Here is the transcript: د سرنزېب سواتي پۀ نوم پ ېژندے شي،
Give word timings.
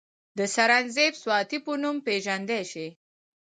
د 0.37 0.39
سرنزېب 0.55 1.13
سواتي 1.21 1.57
پۀ 1.65 1.71
نوم 1.81 1.97
پ 2.03 2.05
ېژندے 2.17 2.61
شي، 2.71 2.87